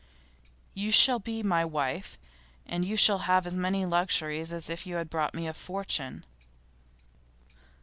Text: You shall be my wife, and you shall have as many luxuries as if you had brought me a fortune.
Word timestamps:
You 0.73 0.89
shall 0.89 1.19
be 1.19 1.43
my 1.43 1.63
wife, 1.63 2.17
and 2.65 2.83
you 2.83 2.97
shall 2.97 3.19
have 3.29 3.45
as 3.45 3.55
many 3.55 3.85
luxuries 3.85 4.51
as 4.51 4.67
if 4.67 4.87
you 4.87 4.95
had 4.95 5.11
brought 5.11 5.35
me 5.35 5.45
a 5.45 5.53
fortune. 5.53 6.25